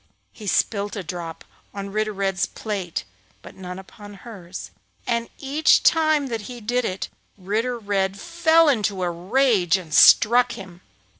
[0.33, 1.45] He spilt a drop
[1.75, 3.03] on Ritter Red's plate
[3.43, 4.71] but none upon hers,
[5.05, 10.53] and each time that he did it Ritter Red fell into a rage and struck
[10.53, 10.81] him.